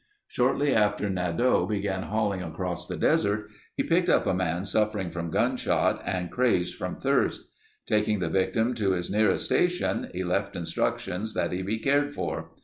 [0.27, 5.29] Shortly after Nadeau began hauling across the desert, he picked up a man suffering from
[5.29, 7.43] gunshot and crazed from thirst.
[7.85, 12.49] Taking the victim to his nearest station, he left instructions that he be cared for.